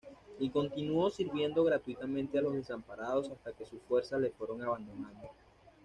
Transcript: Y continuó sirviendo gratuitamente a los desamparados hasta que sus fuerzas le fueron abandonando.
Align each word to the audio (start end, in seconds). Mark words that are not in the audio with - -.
Y 0.39 0.49
continuó 0.49 1.11
sirviendo 1.11 1.63
gratuitamente 1.63 2.39
a 2.39 2.41
los 2.41 2.53
desamparados 2.53 3.29
hasta 3.29 3.53
que 3.53 3.67
sus 3.67 3.79
fuerzas 3.83 4.19
le 4.19 4.31
fueron 4.31 4.63
abandonando. 4.63 5.29